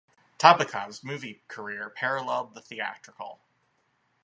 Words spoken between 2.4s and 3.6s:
the theatrical.